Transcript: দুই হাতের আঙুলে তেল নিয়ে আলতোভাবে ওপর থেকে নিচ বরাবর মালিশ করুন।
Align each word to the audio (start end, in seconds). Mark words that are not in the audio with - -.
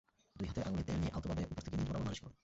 দুই 0.37 0.47
হাতের 0.49 0.65
আঙুলে 0.67 0.83
তেল 0.87 0.97
নিয়ে 1.01 1.13
আলতোভাবে 1.15 1.43
ওপর 1.51 1.63
থেকে 1.65 1.75
নিচ 1.77 1.87
বরাবর 1.89 2.05
মালিশ 2.05 2.19
করুন। 2.23 2.35